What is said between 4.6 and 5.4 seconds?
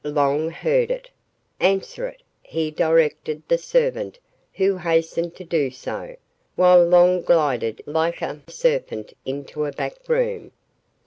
hastened